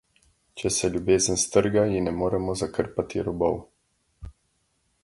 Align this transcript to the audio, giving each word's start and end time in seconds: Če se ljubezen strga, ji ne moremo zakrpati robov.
Če 0.61 0.69
se 0.77 0.89
ljubezen 0.95 1.37
strga, 1.43 1.83
ji 1.91 2.01
ne 2.07 2.15
moremo 2.23 2.57
zakrpati 2.63 3.25
robov. 3.31 3.63